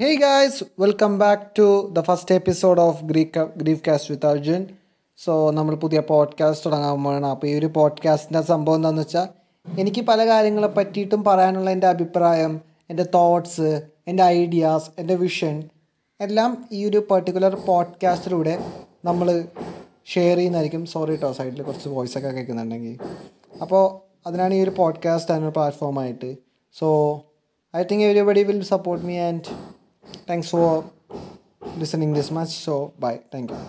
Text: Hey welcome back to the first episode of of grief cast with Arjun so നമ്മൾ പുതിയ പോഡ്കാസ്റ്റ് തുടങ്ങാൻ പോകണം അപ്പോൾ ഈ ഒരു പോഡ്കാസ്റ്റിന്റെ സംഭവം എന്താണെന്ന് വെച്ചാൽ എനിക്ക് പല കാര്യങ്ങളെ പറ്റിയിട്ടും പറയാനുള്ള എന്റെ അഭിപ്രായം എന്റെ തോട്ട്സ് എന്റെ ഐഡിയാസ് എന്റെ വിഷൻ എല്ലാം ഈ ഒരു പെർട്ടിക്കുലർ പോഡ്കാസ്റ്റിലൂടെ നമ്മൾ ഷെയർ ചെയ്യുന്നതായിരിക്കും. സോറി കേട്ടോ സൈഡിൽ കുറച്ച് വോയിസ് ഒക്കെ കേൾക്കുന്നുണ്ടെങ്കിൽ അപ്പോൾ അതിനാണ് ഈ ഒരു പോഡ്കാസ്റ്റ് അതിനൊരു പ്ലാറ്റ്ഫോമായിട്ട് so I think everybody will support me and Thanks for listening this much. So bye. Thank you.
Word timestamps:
Hey 0.00 0.18
welcome 0.78 1.18
back 1.18 1.42
to 1.58 1.90
the 1.92 2.00
first 2.00 2.34
episode 2.34 2.80
of 2.80 3.02
of 3.02 3.06
grief 3.56 3.82
cast 3.88 4.14
with 4.14 4.26
Arjun 4.26 4.66
so 5.18 5.50
നമ്മൾ 5.50 5.74
പുതിയ 5.74 6.00
പോഡ്കാസ്റ്റ് 6.00 6.66
തുടങ്ങാൻ 6.66 7.04
പോകണം 7.04 7.28
അപ്പോൾ 7.28 7.46
ഈ 7.46 7.58
ഒരു 7.58 7.66
പോഡ്കാസ്റ്റിന്റെ 7.66 8.40
സംഭവം 8.40 8.76
എന്താണെന്ന് 8.76 9.02
വെച്ചാൽ 9.02 9.28
എനിക്ക് 9.80 10.00
പല 10.00 10.26
കാര്യങ്ങളെ 10.26 10.68
പറ്റിയിട്ടും 10.68 11.24
പറയാനുള്ള 11.24 11.70
എന്റെ 11.70 11.86
അഭിപ്രായം 11.86 12.60
എന്റെ 12.90 13.02
തോട്ട്സ് 13.14 13.82
എന്റെ 14.08 14.22
ഐഡിയാസ് 14.22 14.90
എന്റെ 14.98 15.14
വിഷൻ 15.14 15.62
എല്ലാം 16.20 16.68
ഈ 16.72 16.84
ഒരു 16.84 17.06
പെർട്ടിക്കുലർ 17.10 17.54
പോഡ്കാസ്റ്റിലൂടെ 17.54 18.64
നമ്മൾ 19.04 19.44
ഷെയർ 20.06 20.36
ചെയ്യുന്നതായിരിക്കും. 20.36 20.86
സോറി 20.86 21.10
കേട്ടോ 21.10 21.32
സൈഡിൽ 21.32 21.62
കുറച്ച് 21.62 21.88
വോയിസ് 21.88 22.18
ഒക്കെ 22.18 22.28
കേൾക്കുന്നുണ്ടെങ്കിൽ 22.28 22.98
അപ്പോൾ 23.62 24.10
അതിനാണ് 24.28 24.54
ഈ 24.54 24.62
ഒരു 24.62 24.70
പോഡ്കാസ്റ്റ് 24.76 25.32
അതിനൊരു 25.32 25.52
പ്ലാറ്റ്ഫോമായിട്ട് 25.52 26.36
so 26.78 26.88
I 27.76 27.82
think 27.82 28.04
everybody 28.04 28.42
will 28.42 28.62
support 28.62 29.04
me 29.04 29.18
and 29.18 29.73
Thanks 30.26 30.50
for 30.50 30.90
listening 31.76 32.12
this 32.14 32.30
much. 32.30 32.48
So 32.50 32.92
bye. 32.98 33.22
Thank 33.30 33.50
you. 33.50 33.64